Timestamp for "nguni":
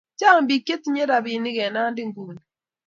2.07-2.41